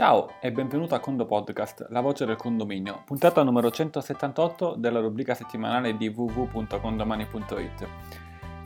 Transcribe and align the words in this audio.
Ciao 0.00 0.36
e 0.40 0.50
benvenuto 0.50 0.94
a 0.94 0.98
Condo 0.98 1.26
Podcast, 1.26 1.88
la 1.90 2.00
voce 2.00 2.24
del 2.24 2.36
condominio, 2.36 3.02
puntata 3.04 3.42
numero 3.42 3.70
178 3.70 4.76
della 4.78 4.98
rubrica 4.98 5.34
settimanale 5.34 5.94
di 5.98 6.08
www.condomani.it. 6.08 7.86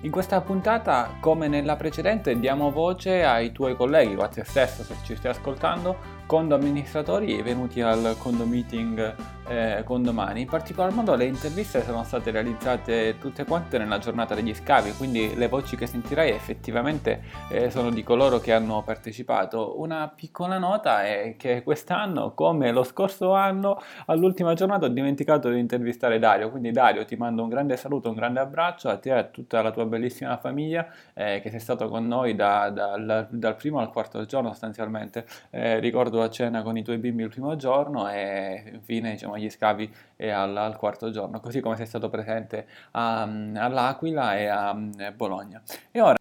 In 0.02 0.12
questa 0.12 0.40
puntata, 0.42 1.16
come 1.18 1.48
nella 1.48 1.74
precedente, 1.74 2.38
diamo 2.38 2.70
voce 2.70 3.24
ai 3.24 3.50
tuoi 3.50 3.74
colleghi 3.74 4.14
o 4.14 4.20
a 4.20 4.28
te 4.28 4.44
stesso 4.44 4.84
se 4.84 4.94
ci 5.02 5.16
stai 5.16 5.32
ascoltando, 5.32 5.96
condo 6.26 6.54
amministratori 6.54 7.40
venuti 7.42 7.80
al 7.80 8.16
condo 8.18 8.44
meeting 8.44 9.14
eh, 9.46 9.82
condomani. 9.84 10.42
In 10.42 10.48
particolar 10.48 10.92
modo 10.92 11.14
le 11.14 11.26
interviste 11.26 11.82
sono 11.82 12.02
state 12.04 12.30
realizzate 12.30 13.18
tutte 13.18 13.44
quante 13.44 13.78
nella 13.78 13.98
giornata 13.98 14.34
degli 14.34 14.54
scavi, 14.54 14.92
quindi 14.92 15.34
le 15.34 15.48
voci 15.48 15.76
che 15.76 15.86
sentirai 15.86 16.30
effettivamente 16.30 17.22
eh, 17.50 17.70
sono 17.70 17.90
di 17.90 18.02
coloro 18.02 18.38
che 18.38 18.52
hanno 18.52 18.82
partecipato. 18.82 19.80
Una 19.80 20.08
piccola 20.14 20.58
nota 20.58 21.04
è 21.04 21.34
che 21.36 21.62
quest'anno, 21.62 22.32
come 22.32 22.72
lo 22.72 22.82
scorso 22.84 23.34
anno, 23.34 23.80
all'ultima 24.06 24.54
giornata 24.54 24.86
ho 24.86 24.88
dimenticato 24.88 25.50
di 25.50 25.58
intervistare 25.58 26.18
Dario, 26.18 26.50
quindi 26.50 26.70
Dario 26.70 27.04
ti 27.04 27.16
mando 27.16 27.42
un 27.42 27.48
grande 27.48 27.76
saluto, 27.76 28.08
un 28.08 28.14
grande 28.14 28.40
abbraccio 28.40 28.88
a 28.88 28.96
te 28.96 29.10
e 29.10 29.12
a 29.12 29.24
tutta 29.24 29.60
la 29.62 29.70
tua 29.70 29.84
bellissima 29.84 30.36
famiglia 30.38 30.86
eh, 31.12 31.40
che 31.42 31.50
sei 31.50 31.60
stato 31.60 31.88
con 31.88 32.06
noi 32.06 32.34
da, 32.34 32.70
da, 32.70 32.96
da, 32.96 33.26
dal 33.28 33.56
primo 33.56 33.78
al 33.78 33.90
quarto 33.90 34.24
giorno 34.24 34.48
sostanzialmente. 34.48 35.26
Eh, 35.50 35.80
ricordo 36.14 36.22
a 36.22 36.30
cena 36.30 36.62
con 36.62 36.76
i 36.76 36.82
tuoi 36.82 36.98
bimbi 36.98 37.22
il 37.22 37.28
primo 37.28 37.56
giorno 37.56 38.08
e 38.08 38.70
infine 38.72 39.12
diciamo 39.12 39.34
agli 39.34 39.50
scavi 39.50 39.92
al, 40.18 40.56
al, 40.56 40.76
quarto 40.76 41.10
giorno, 41.10 41.40
così 41.40 41.60
come 41.60 41.76
sei 41.76 41.86
stato 41.86 42.08
presente 42.08 42.66
a, 42.92 43.22
all'Aquila 43.22 44.36
e 44.36 44.46
a, 44.46 44.68
a 44.70 45.12
Bologna. 45.12 45.62
E 45.90 46.00
ora 46.00 46.16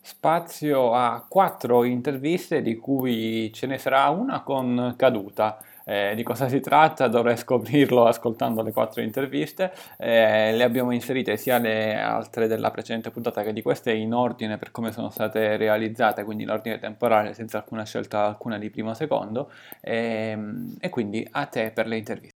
spazio 0.00 0.92
a 0.92 1.24
quattro 1.28 1.84
interviste 1.84 2.62
di 2.62 2.76
cui 2.76 3.52
ce 3.52 3.66
ne 3.66 3.78
sarà 3.78 4.08
una 4.08 4.42
con 4.42 4.94
caduta. 4.96 5.58
Eh, 5.88 6.16
di 6.16 6.24
cosa 6.24 6.48
si 6.48 6.58
tratta 6.58 7.06
dovrei 7.06 7.36
scoprirlo 7.36 8.06
ascoltando 8.06 8.60
le 8.62 8.72
quattro 8.72 9.02
interviste. 9.02 9.72
Eh, 9.96 10.52
le 10.52 10.64
abbiamo 10.64 10.90
inserite 10.90 11.36
sia 11.36 11.58
le 11.58 11.96
altre 11.96 12.48
della 12.48 12.72
precedente 12.72 13.10
puntata 13.10 13.44
che 13.44 13.52
di 13.52 13.62
queste 13.62 13.92
in 13.92 14.12
ordine 14.12 14.58
per 14.58 14.72
come 14.72 14.90
sono 14.90 15.10
state 15.10 15.56
realizzate, 15.56 16.24
quindi 16.24 16.42
in 16.42 16.50
ordine 16.50 16.80
temporale 16.80 17.34
senza 17.34 17.58
alcuna 17.58 17.84
scelta 17.84 18.24
alcuna 18.26 18.58
di 18.58 18.68
primo 18.68 18.90
o 18.90 18.94
secondo. 18.94 19.50
E, 19.80 20.30
ehm, 20.32 20.76
e 20.80 20.88
quindi 20.88 21.24
a 21.30 21.46
te 21.46 21.70
per 21.70 21.86
le 21.86 21.98
interviste. 21.98 22.34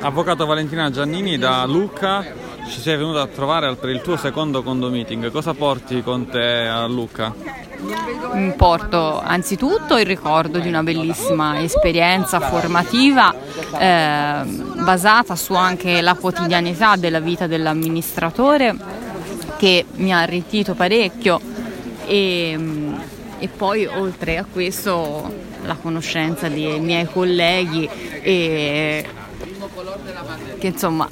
Avvocato 0.00 0.44
Valentina 0.44 0.90
Giannini 0.90 1.38
da 1.38 1.64
Lucca, 1.64 2.22
ci 2.68 2.80
sei 2.80 2.96
venuta 2.96 3.22
a 3.22 3.26
trovare 3.26 3.74
per 3.76 3.88
il 3.88 4.02
tuo 4.02 4.16
secondo 4.16 4.62
condo 4.62 4.90
meeting. 4.90 5.30
Cosa 5.30 5.54
porti 5.54 6.02
con 6.02 6.28
te 6.28 6.66
a 6.66 6.86
Lucca? 6.86 7.34
Porto 8.56 9.20
anzitutto 9.20 9.96
il 9.96 10.04
ricordo 10.04 10.58
di 10.58 10.68
una 10.68 10.82
bellissima 10.82 11.60
esperienza 11.60 12.40
formativa 12.40 13.34
eh, 13.78 14.42
basata 14.44 15.36
su 15.36 15.54
anche 15.54 16.00
la 16.00 16.14
quotidianità 16.14 16.96
della 16.96 17.20
vita 17.20 17.46
dell'amministratore 17.46 18.74
che 19.56 19.86
mi 19.94 20.12
ha 20.12 20.20
arricchito 20.20 20.74
parecchio 20.74 21.40
e, 22.04 22.58
e 23.38 23.48
poi 23.48 23.86
oltre 23.86 24.38
a 24.38 24.44
questo 24.50 25.46
la 25.64 25.76
conoscenza 25.76 26.48
dei 26.48 26.80
miei 26.80 27.06
colleghi 27.06 27.88
e 28.22 29.06
che 30.58 30.66
insomma 30.66 31.08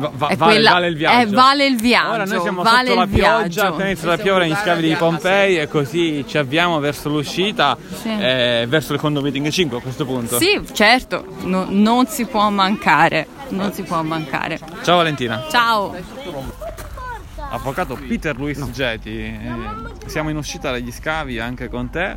Va, 0.00 0.10
va, 0.14 0.34
vale, 0.34 0.36
quella, 0.36 0.72
vale, 0.72 0.86
il 0.86 0.96
viaggio. 0.96 1.30
Eh, 1.30 1.34
vale 1.34 1.66
il 1.66 1.76
viaggio. 1.76 2.10
Ora 2.12 2.24
noi 2.24 2.40
siamo 2.40 2.62
vale 2.62 2.88
sotto 2.88 3.00
la 3.00 3.06
pioggia, 3.06 3.66
appena 3.68 3.90
inizia 3.90 4.12
a 4.12 4.16
piovere 4.16 4.46
negli 4.46 4.56
scavi 4.56 4.88
di 4.88 4.94
Pompei 4.94 5.58
e 5.58 5.68
così 5.68 6.24
ci 6.26 6.38
avviamo 6.38 6.78
verso 6.78 7.10
l'uscita, 7.10 7.76
sì. 8.00 8.08
eh, 8.08 8.64
verso 8.66 8.94
il 8.94 8.98
condo 8.98 9.20
meeting 9.20 9.46
5 9.46 9.76
a 9.76 9.80
questo 9.82 10.06
punto. 10.06 10.38
Sì, 10.38 10.58
certo, 10.72 11.26
no, 11.42 11.66
non 11.68 12.06
si 12.06 12.24
può 12.24 12.48
mancare, 12.48 13.26
non 13.50 13.72
si 13.74 13.82
può 13.82 14.02
mancare. 14.02 14.58
Ciao 14.82 14.96
Valentina. 14.96 15.44
Ciao. 15.50 15.94
Avvocato 17.50 17.98
Peter 18.08 18.36
Luis 18.36 18.56
no. 18.58 18.70
Geti, 18.70 19.18
eh, 19.18 19.52
siamo 20.06 20.30
in 20.30 20.36
uscita 20.36 20.70
dagli 20.70 20.90
scavi 20.90 21.38
anche 21.40 21.68
con 21.68 21.90
te, 21.90 22.16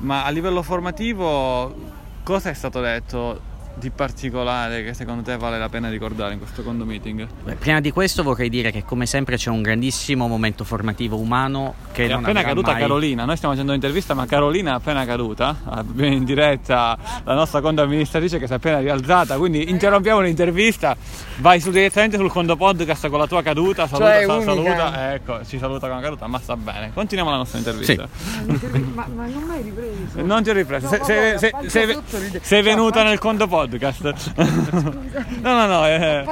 ma 0.00 0.24
a 0.24 0.28
livello 0.28 0.62
formativo 0.62 1.74
cosa 2.22 2.50
è 2.50 2.54
stato 2.54 2.80
detto 2.80 3.50
di 3.74 3.90
particolare 3.90 4.84
che 4.84 4.94
secondo 4.94 5.22
te 5.22 5.36
vale 5.36 5.58
la 5.58 5.68
pena 5.68 5.88
ricordare 5.88 6.34
in 6.34 6.38
questo 6.38 6.62
condo 6.62 6.84
meeting? 6.84 7.26
Beh, 7.44 7.54
prima 7.54 7.80
di 7.80 7.90
questo 7.90 8.22
vorrei 8.22 8.48
dire 8.48 8.70
che 8.70 8.84
come 8.84 9.06
sempre 9.06 9.36
c'è 9.36 9.50
un 9.50 9.62
grandissimo 9.62 10.28
momento 10.28 10.64
formativo 10.64 11.16
umano 11.16 11.74
che 11.92 12.04
è 12.04 12.08
non 12.08 12.20
appena 12.20 12.42
caduta 12.42 12.72
mai... 12.72 12.80
Carolina, 12.80 13.24
noi 13.24 13.36
stiamo 13.36 13.54
facendo 13.54 13.72
un'intervista 13.72 14.14
ma 14.14 14.26
Carolina 14.26 14.72
è 14.72 14.74
appena 14.74 15.04
caduta, 15.04 15.56
abbiamo 15.64 16.14
in 16.14 16.24
diretta 16.24 16.96
la 17.24 17.34
nostra 17.34 17.60
condo 17.60 17.82
amministratrice 17.82 18.38
che 18.38 18.46
si 18.46 18.52
è 18.52 18.56
appena 18.56 18.78
rialzata, 18.78 19.36
quindi 19.36 19.70
interrompiamo 19.70 20.20
l'intervista, 20.20 20.96
vai 21.38 21.60
su 21.60 21.70
direttamente 21.70 22.16
sul 22.16 22.30
condo 22.30 22.56
podcast 22.56 23.08
con 23.08 23.18
la 23.18 23.26
tua 23.26 23.42
caduta, 23.42 23.86
saluta, 23.86 24.12
cioè, 24.12 24.24
sal- 24.26 24.42
saluta, 24.42 25.14
ecco, 25.14 25.44
ci 25.44 25.58
saluta 25.58 25.86
con 25.86 25.96
la 25.96 26.02
caduta, 26.02 26.26
ma 26.26 26.38
sta 26.38 26.56
bene, 26.56 26.92
continuiamo 26.92 27.30
la 27.30 27.38
nostra 27.38 27.58
intervista. 27.58 28.08
Sì. 28.12 28.66
ma, 28.94 29.06
ma, 29.14 29.26
non 29.26 29.42
mi 29.42 29.54
hai 29.54 29.62
ripreso? 29.62 30.22
Non 30.22 30.42
ti 30.42 30.50
ho 30.50 30.52
ripreso, 30.52 30.88
no, 30.90 31.04
sei, 31.04 31.38
sei, 31.38 31.52
sei, 31.66 31.98
sei 32.40 32.62
venuta 32.62 33.02
nel 33.02 33.18
condo 33.18 33.46
podcast 33.46 33.61
podcast. 33.68 34.32
no, 35.42 35.54
no, 35.54 35.66
no. 35.66 35.86
Eh. 35.86 36.24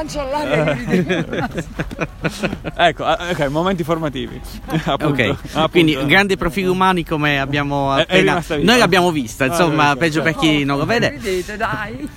ecco, 2.77 3.19
eh, 3.19 3.31
ok, 3.31 3.47
momenti 3.49 3.85
formativi. 3.85 4.41
appunto, 4.85 5.23
ok, 5.23 5.29
appunto. 5.29 5.69
quindi 5.71 6.07
grandi 6.07 6.37
profili 6.37 6.67
umani 6.67 7.05
come 7.05 7.41
abbiamo 7.41 7.93
appena... 7.93 8.43
Noi 8.61 8.79
l'abbiamo 8.79 9.11
vista, 9.11 9.47
insomma, 9.47 9.91
ah, 9.91 9.97
peggio 9.97 10.23
per 10.23 10.35
chi 10.37 10.65
non 10.65 10.79
lo 10.79 10.85
vede. 10.85 11.11
Vedete, 11.11 11.57
dai. 11.57 12.09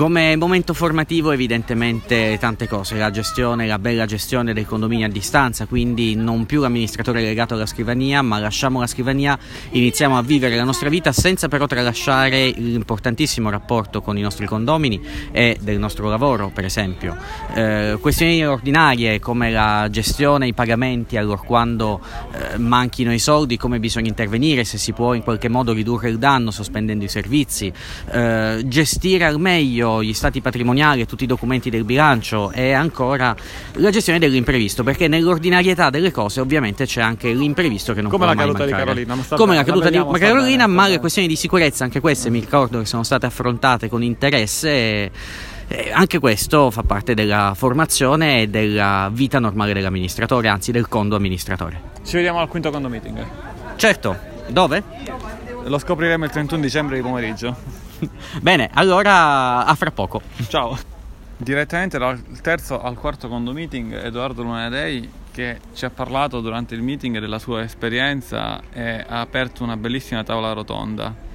Come 0.00 0.34
momento 0.34 0.72
formativo 0.72 1.30
evidentemente 1.30 2.38
tante 2.40 2.66
cose, 2.66 2.96
la 2.96 3.10
gestione, 3.10 3.66
la 3.66 3.78
bella 3.78 4.06
gestione 4.06 4.54
del 4.54 4.64
condominio 4.64 5.04
a 5.04 5.10
distanza, 5.10 5.66
quindi 5.66 6.14
non 6.14 6.46
più 6.46 6.62
l'amministratore 6.62 7.20
legato 7.20 7.52
alla 7.52 7.66
scrivania, 7.66 8.22
ma 8.22 8.38
lasciamo 8.38 8.80
la 8.80 8.86
scrivania, 8.86 9.38
iniziamo 9.72 10.16
a 10.16 10.22
vivere 10.22 10.56
la 10.56 10.64
nostra 10.64 10.88
vita 10.88 11.12
senza 11.12 11.48
però 11.48 11.66
tralasciare 11.66 12.48
l'importantissimo 12.48 13.50
rapporto 13.50 14.00
con 14.00 14.16
i 14.16 14.22
nostri 14.22 14.46
condomini 14.46 14.98
e 15.32 15.58
del 15.60 15.78
nostro 15.78 16.08
lavoro, 16.08 16.48
per 16.48 16.64
esempio. 16.64 17.14
Eh, 17.52 17.98
questioni 18.00 18.42
ordinarie 18.46 19.20
come 19.20 19.50
la 19.50 19.86
gestione, 19.90 20.46
i 20.46 20.54
pagamenti, 20.54 21.18
allora 21.18 21.42
quando 21.42 22.00
eh, 22.32 22.56
manchino 22.56 23.12
i 23.12 23.18
soldi, 23.18 23.58
come 23.58 23.78
bisogna 23.78 24.08
intervenire, 24.08 24.64
se 24.64 24.78
si 24.78 24.94
può 24.94 25.12
in 25.12 25.22
qualche 25.22 25.50
modo 25.50 25.74
ridurre 25.74 26.08
il 26.08 26.16
danno 26.16 26.50
sospendendo 26.50 27.04
i 27.04 27.08
servizi, 27.08 27.70
eh, 28.10 28.62
gestire 28.64 29.26
al 29.26 29.38
meglio 29.38 29.88
gli 30.00 30.12
stati 30.12 30.40
patrimoniali 30.40 31.00
e 31.00 31.06
tutti 31.06 31.24
i 31.24 31.26
documenti 31.26 31.70
del 31.70 31.84
bilancio 31.84 32.52
e 32.52 32.72
ancora 32.72 33.34
la 33.74 33.90
gestione 33.90 34.18
dell'imprevisto, 34.18 34.82
perché 34.84 35.08
nell'ordinarietà 35.08 35.90
delle 35.90 36.12
cose 36.12 36.40
ovviamente 36.40 36.86
c'è 36.86 37.02
anche 37.02 37.32
l'imprevisto 37.32 37.92
che 37.92 38.00
non 38.00 38.10
Come 38.10 38.26
può 38.26 38.34
mai 38.34 38.46
mancare. 38.46 38.64
Come 38.64 38.76
la 38.76 38.82
caduta 38.82 38.94
di 38.94 39.06
Carolina, 39.06 39.36
Come 39.36 39.54
la 39.54 39.64
caduta 39.64 39.90
di 39.90 40.18
Carolina, 40.18 40.66
ma 40.66 40.88
le 40.88 40.98
questioni 41.00 41.26
di 41.26 41.36
sicurezza, 41.36 41.84
anche 41.84 42.00
queste 42.00 42.30
mi 42.30 42.40
ricordo 42.40 42.78
che 42.78 42.86
sono 42.86 43.02
state 43.02 43.26
affrontate 43.26 43.88
con 43.88 44.02
interesse. 44.02 44.70
E, 44.70 45.10
e 45.72 45.90
anche 45.92 46.18
questo 46.18 46.70
fa 46.72 46.82
parte 46.82 47.14
della 47.14 47.52
formazione 47.54 48.42
e 48.42 48.48
della 48.48 49.08
vita 49.12 49.38
normale 49.38 49.72
dell'amministratore, 49.72 50.48
anzi 50.48 50.72
del 50.72 50.88
condo 50.88 51.14
amministratore. 51.14 51.80
Ci 52.04 52.16
vediamo 52.16 52.40
al 52.40 52.48
quinto 52.48 52.70
condo 52.70 52.88
meeting. 52.88 53.24
Certo, 53.76 54.16
dove? 54.48 54.82
Lo 55.64 55.78
scopriremo 55.78 56.24
il 56.24 56.30
31 56.30 56.60
dicembre 56.60 56.96
di 56.96 57.02
pomeriggio. 57.02 57.88
Bene, 58.40 58.70
allora 58.72 59.64
a 59.64 59.74
fra 59.74 59.90
poco. 59.90 60.22
Ciao. 60.48 60.78
Direttamente 61.36 61.98
dal 61.98 62.20
terzo 62.42 62.80
al 62.80 62.96
quarto 62.96 63.28
condo 63.28 63.52
meeting, 63.52 63.94
Edoardo 64.04 64.42
Lunadei 64.42 65.10
che 65.30 65.58
ci 65.74 65.84
ha 65.84 65.90
parlato 65.90 66.40
durante 66.40 66.74
il 66.74 66.82
meeting 66.82 67.18
della 67.18 67.38
sua 67.38 67.62
esperienza 67.62 68.60
e 68.72 69.04
ha 69.06 69.20
aperto 69.20 69.62
una 69.62 69.76
bellissima 69.76 70.24
tavola 70.24 70.52
rotonda 70.52 71.28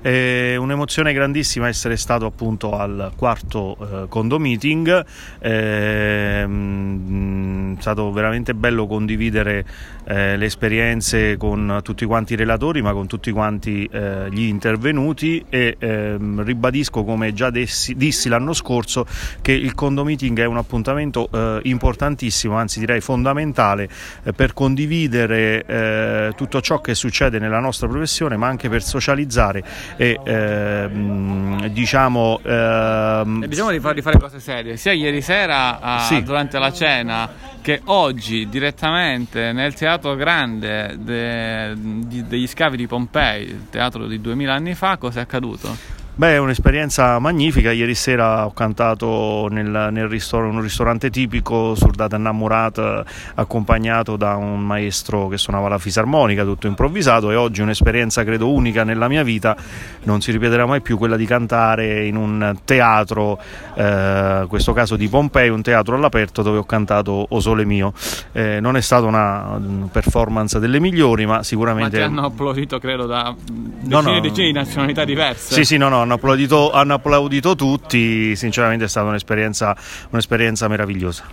è 0.00 0.56
un'emozione 0.56 1.12
grandissima 1.12 1.68
essere 1.68 1.96
stato 1.96 2.26
appunto 2.26 2.72
al 2.72 3.12
quarto 3.16 3.76
eh, 3.80 4.08
condo 4.08 4.38
meeting, 4.38 5.04
è 5.38 6.44
mm, 6.46 7.76
stato 7.78 8.12
veramente 8.12 8.54
bello 8.54 8.86
condividere 8.86 9.64
eh, 10.04 10.36
le 10.36 10.44
esperienze 10.46 11.36
con 11.36 11.80
tutti 11.82 12.04
quanti 12.04 12.32
i 12.32 12.36
relatori 12.36 12.82
ma 12.82 12.92
con 12.92 13.06
tutti 13.06 13.30
quanti 13.30 13.88
eh, 13.90 14.28
gli 14.30 14.42
intervenuti 14.42 15.44
e 15.48 15.76
ehm, 15.78 16.42
ribadisco 16.42 17.04
come 17.04 17.32
già 17.32 17.50
dessi, 17.50 17.94
dissi 17.94 18.28
l'anno 18.28 18.52
scorso 18.52 19.06
che 19.42 19.52
il 19.52 19.74
condo 19.74 20.04
meeting 20.04 20.38
è 20.40 20.46
un 20.46 20.56
appuntamento 20.56 21.28
eh, 21.32 21.60
importantissimo, 21.64 22.56
anzi 22.56 22.78
direi 22.78 23.00
fondamentale 23.00 23.88
eh, 24.22 24.32
per 24.32 24.54
condividere 24.54 25.64
eh, 25.66 26.32
tutto 26.36 26.60
ciò 26.60 26.80
che 26.80 26.94
succede 26.94 27.38
nella 27.38 27.60
nostra 27.60 27.86
professione 27.86 28.36
ma 28.36 28.46
anche 28.46 28.68
per 28.68 28.82
socializzare 28.82 29.62
e 29.96 30.18
ehm, 30.24 31.66
diciamo 31.68 32.40
ehm, 32.42 33.46
diciamo 33.46 33.70
di, 33.70 33.80
far, 33.80 33.94
di, 33.94 34.02
fare 34.02 34.18
cose 34.18 34.40
serie 34.40 34.76
sia 34.76 34.92
ieri 34.92 35.22
sera 35.22 35.80
a, 35.80 36.00
sì. 36.00 36.22
durante 36.22 36.58
la 36.58 36.72
cena 36.72 37.30
che 37.60 37.80
oggi 37.84 38.48
direttamente 38.48 39.52
nel 39.52 39.74
teatro 39.74 40.14
grande 40.14 40.96
de, 40.98 41.74
de, 41.76 42.26
degli 42.26 42.46
scavi 42.46 42.76
di 42.76 42.86
Pompei, 42.86 43.44
il 43.44 43.66
teatro 43.68 44.06
di 44.06 44.20
2000 44.20 44.54
anni 44.54 44.74
fa, 44.74 44.96
cosa 44.96 45.20
è 45.20 45.22
accaduto? 45.22 45.97
Beh, 46.18 46.32
è 46.32 46.38
un'esperienza 46.38 47.20
magnifica. 47.20 47.70
Ieri 47.70 47.94
sera 47.94 48.44
ho 48.44 48.52
cantato 48.52 49.46
nel, 49.52 49.90
nel 49.92 50.08
ristor- 50.08 50.50
un 50.50 50.60
ristorante 50.60 51.10
tipico 51.10 51.76
Surdata 51.76 52.16
Innamorat, 52.16 53.04
accompagnato 53.36 54.16
da 54.16 54.34
un 54.34 54.58
maestro 54.58 55.28
che 55.28 55.38
suonava 55.38 55.68
la 55.68 55.78
fisarmonica, 55.78 56.42
tutto 56.42 56.66
improvvisato. 56.66 57.30
E 57.30 57.36
oggi 57.36 57.60
un'esperienza 57.60 58.24
credo 58.24 58.50
unica 58.50 58.82
nella 58.82 59.06
mia 59.06 59.22
vita. 59.22 59.56
Non 60.02 60.20
si 60.20 60.32
ripeterà 60.32 60.66
mai 60.66 60.80
più 60.80 60.98
quella 60.98 61.14
di 61.14 61.24
cantare 61.24 62.06
in 62.06 62.16
un 62.16 62.56
teatro, 62.64 63.38
eh, 63.74 64.40
in 64.40 64.46
questo 64.48 64.72
caso 64.72 64.96
di 64.96 65.06
Pompei, 65.06 65.50
un 65.50 65.62
teatro 65.62 65.94
all'aperto 65.94 66.42
dove 66.42 66.58
ho 66.58 66.64
cantato 66.64 67.26
O 67.28 67.38
Sole 67.38 67.64
Mio. 67.64 67.92
Eh, 68.32 68.58
non 68.58 68.76
è 68.76 68.80
stata 68.80 69.06
una 69.06 69.56
performance 69.92 70.58
delle 70.58 70.80
migliori, 70.80 71.26
ma 71.26 71.44
sicuramente. 71.44 71.96
Ma 71.96 72.06
ti 72.06 72.10
hanno 72.10 72.26
applaudito, 72.26 72.80
credo, 72.80 73.06
da 73.06 73.32
decine 73.38 74.10
e 74.10 74.14
no. 74.14 74.20
decine 74.20 74.46
di 74.46 74.52
nazionalità 74.52 75.04
diverse. 75.04 75.54
Sì, 75.54 75.64
sì, 75.64 75.76
no, 75.76 75.88
no 75.88 76.06
hanno 76.08 76.14
applaudito, 76.14 76.72
hanno 76.72 76.94
applaudito 76.94 77.54
tutti, 77.54 78.34
sinceramente 78.34 78.86
è 78.86 78.88
stata 78.88 79.06
un'esperienza, 79.08 79.76
un'esperienza 80.10 80.66
meravigliosa. 80.68 81.24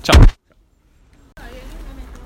Ciao 0.00 0.42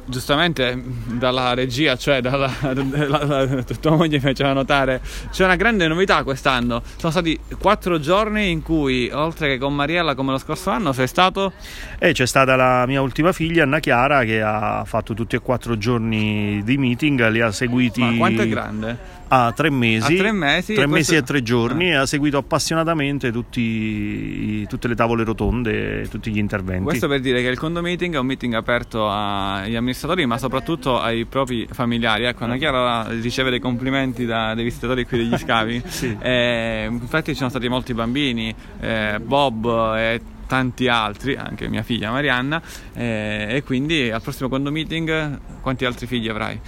giustamente 0.08 0.82
dalla 1.06 1.54
regia, 1.54 1.96
cioè 1.96 2.20
dalla, 2.20 2.50
dalla, 2.60 3.62
tua 3.80 3.96
moglie 3.96 4.16
mi 4.16 4.22
faceva 4.22 4.52
notare, 4.52 5.00
c'è 5.30 5.44
una 5.44 5.56
grande 5.56 5.86
novità 5.86 6.22
quest'anno. 6.22 6.82
Sono 6.96 7.12
stati 7.12 7.38
quattro 7.58 8.00
giorni 8.00 8.50
in 8.50 8.62
cui, 8.62 9.10
oltre 9.12 9.48
che 9.48 9.58
con 9.58 9.74
Mariella 9.74 10.14
come 10.14 10.32
lo 10.32 10.38
scorso 10.38 10.70
anno, 10.70 10.92
sei 10.92 11.06
stato... 11.06 11.52
E 11.98 12.12
c'è 12.12 12.26
stata 12.26 12.56
la 12.56 12.84
mia 12.86 13.00
ultima 13.00 13.32
figlia, 13.32 13.64
Anna 13.64 13.80
Chiara, 13.80 14.24
che 14.24 14.40
ha 14.40 14.84
fatto 14.84 15.14
tutti 15.14 15.36
e 15.36 15.40
quattro 15.40 15.76
giorni 15.76 16.62
di 16.64 16.78
meeting, 16.78 17.28
li 17.28 17.40
ha 17.40 17.52
seguiti... 17.52 18.00
Ma 18.00 18.16
quanto 18.16 18.42
è 18.42 18.48
grande? 18.48 19.16
a 19.28 19.52
tre 19.52 19.70
mesi, 19.70 20.14
a 20.14 20.16
tre 20.16 20.32
mesi, 20.32 20.74
tre 20.74 20.86
mesi 20.86 21.14
e 21.14 21.22
tre 21.22 21.42
giorni 21.42 21.90
ah. 21.90 21.92
e 21.92 21.94
ha 21.96 22.06
seguito 22.06 22.38
appassionatamente 22.38 23.30
tutti, 23.30 24.66
tutte 24.66 24.88
le 24.88 24.94
tavole 24.94 25.24
rotonde 25.24 26.02
e 26.02 26.08
tutti 26.08 26.30
gli 26.30 26.38
interventi. 26.38 26.84
Questo 26.84 27.08
per 27.08 27.20
dire 27.20 27.42
che 27.42 27.48
il 27.48 27.58
condo 27.58 27.82
meeting 27.82 28.14
è 28.14 28.18
un 28.18 28.26
meeting 28.26 28.54
aperto 28.54 29.08
agli 29.08 29.76
amministratori 29.76 29.97
ma 30.26 30.38
soprattutto 30.38 31.00
ai 31.00 31.24
propri 31.24 31.66
familiari. 31.70 32.24
Ecco, 32.24 32.44
Anna 32.44 32.56
Chiara 32.56 33.08
riceve 33.08 33.50
dei 33.50 33.60
complimenti 33.60 34.24
da, 34.24 34.54
dai 34.54 34.64
visitatori 34.64 35.04
qui 35.04 35.18
degli 35.18 35.36
scavi. 35.36 35.82
sì. 35.88 36.16
eh, 36.20 36.86
infatti 36.88 37.32
ci 37.32 37.38
sono 37.38 37.50
stati 37.50 37.68
molti 37.68 37.94
bambini, 37.94 38.54
eh, 38.80 39.18
Bob 39.20 39.94
e 39.96 40.20
tanti 40.46 40.88
altri, 40.88 41.36
anche 41.36 41.68
mia 41.68 41.82
figlia 41.82 42.10
Marianna, 42.10 42.60
eh, 42.94 43.48
e 43.50 43.62
quindi 43.62 44.10
al 44.10 44.22
prossimo 44.22 44.48
condo 44.48 44.70
meeting 44.70 45.38
quanti 45.60 45.84
altri 45.84 46.06
figli 46.06 46.28
avrai? 46.28 46.58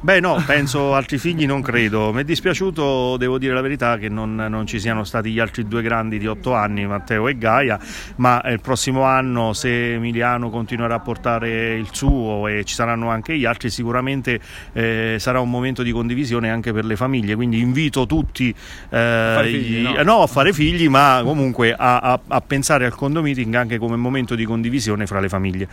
Beh 0.00 0.20
no, 0.20 0.40
penso 0.46 0.94
altri 0.98 1.18
figli 1.18 1.44
non 1.44 1.60
credo. 1.60 2.12
Mi 2.12 2.20
è 2.20 2.24
dispiaciuto, 2.24 3.16
devo 3.16 3.36
dire 3.36 3.52
la 3.52 3.60
verità, 3.60 3.98
che 3.98 4.08
non, 4.08 4.36
non, 4.36 4.66
ci 4.66 4.78
siano 4.78 5.02
stati 5.02 5.32
gli 5.32 5.40
altri 5.40 5.66
due 5.66 5.82
grandi 5.82 6.18
di 6.18 6.26
otto 6.28 6.54
anni, 6.54 6.86
Matteo 6.86 7.26
e 7.26 7.36
Gaia, 7.36 7.78
ma 8.16 8.40
il 8.46 8.60
prossimo 8.60 9.02
anno 9.02 9.52
se 9.52 9.94
Emiliano 9.94 10.50
continuerà 10.50 10.94
a 10.94 11.00
portare 11.00 11.74
il 11.74 11.88
suo 11.90 12.46
e 12.46 12.64
ci 12.64 12.74
saranno 12.74 13.08
anche 13.08 13.36
gli 13.36 13.44
altri, 13.44 13.70
sicuramente 13.70 14.40
eh, 14.72 15.16
sarà 15.18 15.40
un 15.40 15.50
momento 15.50 15.82
di 15.82 15.90
condivisione 15.90 16.48
anche 16.48 16.72
per 16.72 16.84
le 16.84 16.94
famiglie, 16.94 17.34
quindi 17.34 17.58
invito 17.58 18.06
tutti 18.06 18.54
eh, 18.90 19.40
figli, 19.42 19.82
no? 19.82 20.02
no? 20.02 20.22
a 20.22 20.26
fare 20.28 20.52
figli, 20.52 20.88
ma 20.88 21.22
comunque 21.24 21.74
a, 21.74 21.98
a, 21.98 22.20
a 22.28 22.40
pensare 22.40 22.86
al 22.86 22.94
condo 22.94 23.20
meeting 23.20 23.52
anche 23.54 23.78
come 23.78 23.96
momento 23.96 24.36
di 24.36 24.44
condivisione 24.44 25.06
fra 25.06 25.18
le 25.18 25.28
famiglie. 25.28 25.68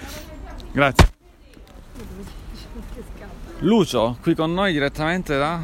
Grazie. 0.71 1.14
Lucio, 3.59 4.17
qui 4.21 4.35
con 4.35 4.53
noi 4.53 4.73
direttamente 4.73 5.37
da 5.37 5.61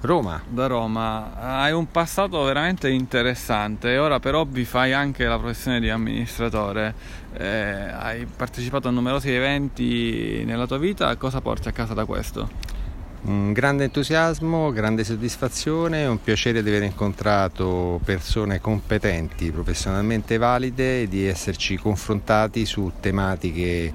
Roma. 0.00 0.42
Da 0.46 0.66
Roma. 0.66 1.34
Hai 1.60 1.72
un 1.72 1.90
passato 1.90 2.42
veramente 2.42 2.90
interessante 2.90 3.92
e 3.92 3.98
ora 3.98 4.20
per 4.20 4.34
hobby 4.34 4.64
fai 4.64 4.92
anche 4.92 5.24
la 5.24 5.38
professione 5.38 5.80
di 5.80 5.88
amministratore. 5.88 6.94
Eh, 7.32 7.46
hai 7.46 8.26
partecipato 8.26 8.88
a 8.88 8.90
numerosi 8.90 9.30
eventi 9.30 10.42
nella 10.44 10.66
tua 10.66 10.78
vita, 10.78 11.14
cosa 11.16 11.40
porti 11.40 11.68
a 11.68 11.72
casa 11.72 11.94
da 11.94 12.04
questo? 12.04 12.48
Un 13.22 13.54
grande 13.54 13.84
entusiasmo, 13.84 14.70
grande 14.70 15.02
soddisfazione, 15.02 16.04
un 16.04 16.22
piacere 16.22 16.62
di 16.62 16.68
aver 16.68 16.82
incontrato 16.82 17.98
persone 18.04 18.60
competenti, 18.60 19.50
professionalmente 19.50 20.36
valide 20.36 21.02
e 21.02 21.08
di 21.08 21.24
esserci 21.24 21.76
confrontati 21.78 22.66
su 22.66 22.92
tematiche 23.00 23.90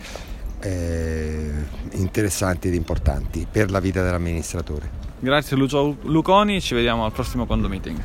eh, 0.62 1.52
interessanti 1.94 2.68
ed 2.68 2.74
importanti 2.74 3.48
per 3.50 3.72
la 3.72 3.80
vita 3.80 4.04
dell'amministratore. 4.04 5.08
Grazie 5.20 5.58
Lucio 5.58 5.98
Luconi, 6.04 6.62
ci 6.62 6.76
vediamo 6.76 7.06
al 7.06 7.12
prossimo 7.12 7.46
condo 7.46 7.68
meeting. 7.68 8.02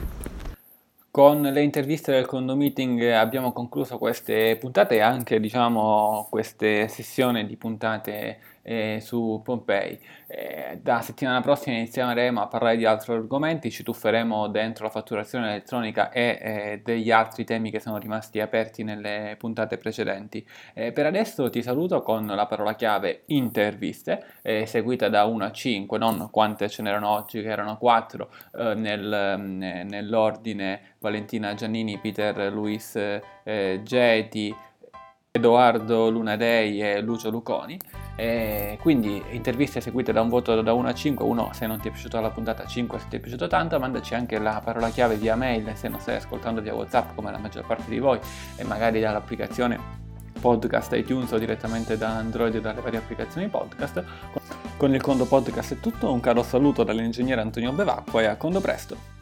Con 1.11 1.43
le 1.43 1.62
interviste 1.62 2.11
del 2.11 2.27
condo 2.27 2.56
meeting 2.56 3.01
abbiamo 3.12 3.53
concluso 3.53 3.99
queste 3.99 4.56
puntate 4.56 4.97
e 4.97 5.01
anche 5.01 5.39
diciamo, 5.39 6.27
queste 6.29 6.89
sessioni 6.89 7.47
di 7.47 7.56
puntate 7.56 8.39
eh, 8.64 8.99
su 9.00 9.40
Pompei. 9.44 10.00
Eh, 10.26 10.81
da 10.82 11.00
settimana 11.02 11.40
prossima 11.40 11.76
inizieremo 11.76 12.40
a 12.40 12.46
parlare 12.46 12.76
di 12.76 12.87
altri 12.87 13.12
argomenti, 13.12 13.70
ci 13.70 13.82
tufferemo 13.82 14.49
dentro 14.49 14.84
la 14.84 14.90
fatturazione 14.90 15.50
elettronica 15.50 16.11
e 16.11 16.38
eh, 16.40 16.81
degli 16.82 17.11
altri 17.11 17.44
temi 17.44 17.70
che 17.70 17.78
sono 17.78 17.99
rimasti 17.99 18.40
aperti 18.40 18.82
nelle 18.82 19.37
puntate 19.38 19.76
precedenti. 19.76 20.44
Eh, 20.72 20.93
per 20.93 21.06
adesso 21.06 21.49
ti 21.50 21.62
saluto 21.62 22.02
con 22.02 22.26
la 22.26 22.46
parola 22.46 22.75
chiave 22.75 23.22
interviste, 23.26 24.25
eh, 24.43 24.67
seguita 24.67 25.08
da 25.08 25.25
1 25.25 25.44
a 25.44 25.52
5, 25.52 25.99
non 25.99 26.28
quante 26.31 26.69
ce 26.69 26.82
n'erano 26.82 27.08
oggi, 27.10 27.43
che 27.43 27.49
erano 27.49 27.76
4 27.76 28.31
eh, 28.56 28.75
nel, 28.75 29.38
nell'ordine 29.87 30.94
Valentina 30.99 31.55
Giannini, 31.55 31.99
Peter 31.99 32.50
Luis 32.50 32.99
Geti, 33.44 34.55
Edoardo 35.31 36.08
Lunadei 36.08 36.81
e 36.81 37.00
Lucio 37.00 37.28
Luconi. 37.28 37.78
E 38.16 38.78
quindi 38.81 39.22
interviste 39.31 39.81
seguite 39.81 40.12
da 40.12 40.20
un 40.20 40.28
voto 40.28 40.62
da 40.62 40.72
1 40.72 40.88
a 40.88 40.94
5, 40.94 41.25
1 41.25 41.50
se 41.52 41.66
non 41.66 41.81
ti 41.81 41.88
è 41.88 41.90
piaciuta 41.90 42.20
la 42.20 42.31
puntata, 42.31 42.64
5 42.64 42.99
se 42.99 43.06
ti 43.08 43.16
è 43.16 43.20
piaciuto 43.20 43.46
tanto, 43.49 43.78
mandaci 43.78 44.14
anche 44.14 44.38
la 44.38 44.61
parola 44.64 44.88
chiave 44.90 45.16
via 45.16 45.34
mail 45.34 45.72
se 45.75 45.88
non 45.88 46.00
stai 46.00 46.16
ascoltando 46.16 46.61
via 46.61 46.75
Whatsapp 46.75 47.14
come 47.14 47.32
la 47.32 47.38
maggior 47.38 47.66
parte 47.66 47.90
di 47.90 47.99
voi 47.99 48.19
e 48.56 48.64
magari 48.64 49.00
dall'applicazione 49.00 50.02
podcast 50.40 50.93
iTunes 50.93 51.32
o 51.32 51.38
direttamente 51.38 51.96
da 51.96 52.11
Android 52.11 52.55
e 52.55 52.61
dalle 52.61 52.82
varie 52.82 52.99
applicazioni 52.99 53.49
podcast. 53.49 54.05
Con 54.76 54.93
il 54.93 55.00
Condo 55.00 55.25
Podcast 55.25 55.75
è 55.75 55.81
tutto, 55.81 56.12
un 56.12 56.20
caro 56.20 56.43
saluto 56.43 56.84
dall'ingegnere 56.84 57.40
Antonio 57.40 57.72
Bevacqua 57.72 58.20
e 58.20 58.26
a 58.26 58.37
Condo 58.37 58.60
presto! 58.60 59.13